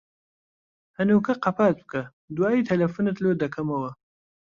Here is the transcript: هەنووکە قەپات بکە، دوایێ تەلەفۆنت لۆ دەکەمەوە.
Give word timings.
هەنووکە 0.97 1.33
قەپات 1.43 1.75
بکە، 1.81 2.03
دوایێ 2.35 2.61
تەلەفۆنت 2.69 3.17
لۆ 3.23 3.29
دەکەمەوە. 3.41 3.91